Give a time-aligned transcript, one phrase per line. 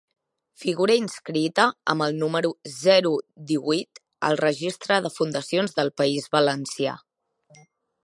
[0.61, 1.65] Figura inscrita
[1.95, 3.13] amb el número zero
[3.51, 7.01] díhuit al Registre de Fundacions del País Valencià.